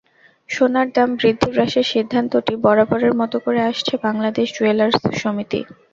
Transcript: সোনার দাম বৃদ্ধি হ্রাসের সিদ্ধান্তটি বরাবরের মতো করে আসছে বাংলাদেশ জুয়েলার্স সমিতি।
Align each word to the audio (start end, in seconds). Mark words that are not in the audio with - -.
সোনার 0.49 0.87
দাম 0.95 1.09
বৃদ্ধি 1.19 1.49
হ্রাসের 1.51 1.85
সিদ্ধান্তটি 1.91 2.53
বরাবরের 2.63 3.13
মতো 3.21 3.37
করে 3.45 3.61
আসছে 3.69 3.93
বাংলাদেশ 4.05 4.47
জুয়েলার্স 4.55 4.97
সমিতি। 5.21 5.59